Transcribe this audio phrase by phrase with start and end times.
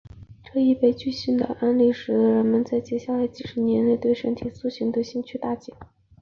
[0.51, 5.77] 这一悲剧性的案例使得人们在接下来的几十年里对身体塑形的兴趣大减。